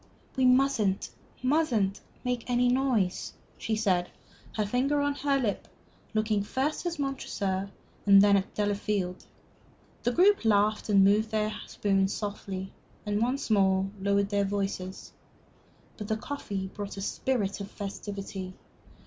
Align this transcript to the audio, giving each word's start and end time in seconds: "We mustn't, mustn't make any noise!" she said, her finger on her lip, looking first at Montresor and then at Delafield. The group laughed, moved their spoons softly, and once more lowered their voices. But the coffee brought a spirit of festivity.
"We 0.35 0.45
mustn't, 0.45 1.11
mustn't 1.43 2.01
make 2.23 2.49
any 2.49 2.69
noise!" 2.69 3.33
she 3.59 3.75
said, 3.75 4.09
her 4.55 4.65
finger 4.65 4.99
on 4.99 5.13
her 5.13 5.37
lip, 5.37 5.67
looking 6.15 6.41
first 6.41 6.87
at 6.87 6.97
Montresor 6.97 7.69
and 8.07 8.19
then 8.19 8.35
at 8.35 8.51
Delafield. 8.55 9.27
The 10.01 10.11
group 10.11 10.43
laughed, 10.43 10.89
moved 10.89 11.29
their 11.29 11.53
spoons 11.67 12.15
softly, 12.15 12.73
and 13.05 13.21
once 13.21 13.51
more 13.51 13.91
lowered 14.01 14.29
their 14.29 14.43
voices. 14.43 15.13
But 15.97 16.07
the 16.07 16.17
coffee 16.17 16.65
brought 16.73 16.97
a 16.97 17.01
spirit 17.01 17.61
of 17.61 17.69
festivity. 17.69 18.55